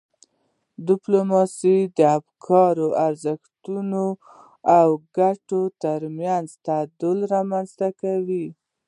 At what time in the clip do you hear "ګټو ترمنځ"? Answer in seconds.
5.17-6.47